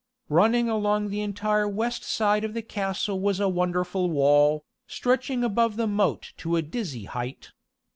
Running 0.29 0.67
along 0.67 1.09
the 1.09 1.21
entire 1.21 1.67
west 1.69 2.03
side 2.03 2.43
of 2.43 2.55
the 2.55 2.63
castle 2.63 3.19
was 3.21 3.39
a 3.39 3.47
wonderful 3.47 4.09
wall, 4.09 4.65
stretching 4.87 5.43
above 5.43 5.75
the 5.75 5.85
moat 5.85 6.33
to 6.37 6.55
a 6.55 6.63
dizzy 6.63 7.03
height. 7.03 7.51